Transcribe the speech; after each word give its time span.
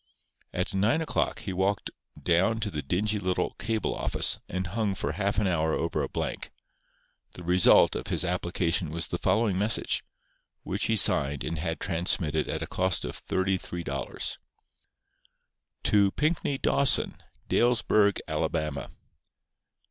At 0.51 0.73
nine 0.73 0.99
o'clock 0.99 1.41
he 1.41 1.53
walked 1.53 1.91
down 2.19 2.59
to 2.61 2.71
the 2.71 2.81
dingy 2.81 3.19
little 3.19 3.53
cable 3.59 3.93
office 3.93 4.39
and 4.49 4.65
hung 4.65 4.95
for 4.95 5.11
half 5.11 5.37
an 5.37 5.45
hour 5.45 5.73
over 5.75 6.01
a 6.01 6.09
blank. 6.09 6.49
The 7.33 7.43
result 7.43 7.95
of 7.95 8.07
his 8.07 8.25
application 8.25 8.89
was 8.89 9.09
the 9.09 9.19
following 9.19 9.59
message, 9.59 10.03
which 10.63 10.85
he 10.85 10.95
signed 10.95 11.43
and 11.43 11.59
had 11.59 11.79
transmitted 11.79 12.49
at 12.49 12.63
a 12.63 12.65
cost 12.65 13.05
of 13.05 13.23
$33: 13.23 14.37
TO 15.83 16.09
PINKNEY 16.13 16.57
DAWSON, 16.57 17.21
Dalesburg, 17.47 18.19
Ala. 18.27 18.89